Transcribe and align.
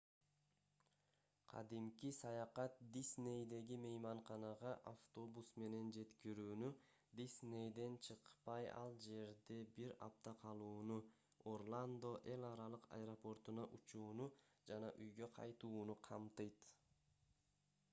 кадимки 1.51 2.09
саякат 2.19 2.79
диснейдеги 2.95 3.77
мейманканага 3.83 4.71
автобус 4.91 5.51
менен 5.65 5.91
жеткирүүнү 5.97 6.71
диснейден 7.21 7.99
чыкпай 8.09 8.71
ал 8.79 8.97
жерде 9.05 9.59
бир 9.77 9.93
апта 10.07 10.35
калууну 10.47 10.99
орландо 11.55 12.15
эл 12.37 12.49
аралык 12.51 12.89
аэропортуна 13.01 13.69
учууну 13.81 14.31
жана 14.73 14.91
үйгө 15.07 15.33
кайтууну 15.41 16.01
камтыйт 16.11 16.67